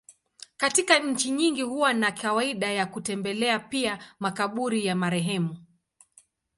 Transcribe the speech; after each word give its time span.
Katika 0.57 0.99
nchi 0.99 1.31
nyingi 1.31 1.61
huwa 1.61 1.93
na 1.93 2.11
kawaida 2.11 2.71
ya 2.71 2.85
kutembelea 2.85 3.59
pia 3.59 3.99
makaburi 4.19 4.85
ya 4.85 4.95
marehemu. 4.95 5.57